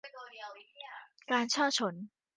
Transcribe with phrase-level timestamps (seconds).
[1.31, 1.95] การฉ้อฉล